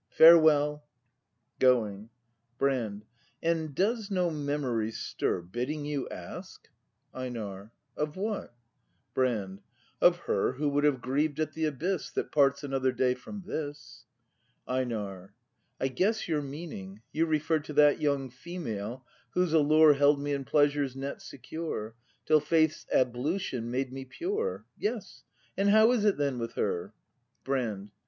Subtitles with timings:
[0.17, 0.83] —Farewell.
[1.59, 2.09] [Going.
[2.57, 3.05] Brand.
[3.43, 5.43] And does no memory stir.
[5.43, 6.67] Bidding you ask—?
[7.13, 7.71] ACT V] BRAND 251 EiNAR.
[7.97, 8.55] Of what?
[9.13, 9.61] Brand..
[10.01, 14.05] Of her Who would have grieved at the abyss, That parts another day from this.
[14.67, 15.35] EiNAR.
[15.79, 19.05] I guess your meaning; you refer To that young female,
[19.35, 21.93] whose allure Held me in pleasure's net secure,
[22.25, 25.23] Till Faith's ablution made me pure.— Yes,
[25.55, 26.91] and how is it then with her?
[27.43, 27.91] Brand.